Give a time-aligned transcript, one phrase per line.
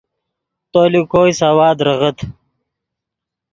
[0.71, 2.17] تو لے کوئی سوا دریغت